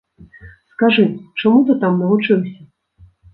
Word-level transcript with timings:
Скажы, 0.71 1.05
чаму 1.41 1.61
ты 1.67 1.77
там 1.85 2.01
навучыўся? 2.05 2.61